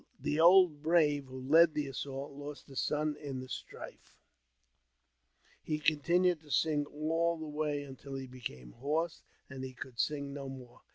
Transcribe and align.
The 0.19 0.39
old 0.39 0.81
brave 0.81 1.25
who 1.27 1.39
led 1.39 1.75
the 1.75 1.85
assault 1.85 2.31
lost 2.33 2.67
a 2.71 2.75
son 2.75 3.15
in 3.17 3.39
the 3.39 3.47
strife; 3.47 4.17
he 5.61 5.77
continued 5.77 6.39
to 6.41 6.49
sing 6.49 6.87
all 6.87 7.37
the 7.37 7.45
way 7.45 7.83
until 7.83 8.15
he 8.15 8.25
became 8.25 8.71
hoarse, 8.71 9.21
and 9.47 9.63
he 9.63 9.73
could 9.73 9.99
sing 9.99 10.33
no 10.33 10.49
more. 10.49 10.81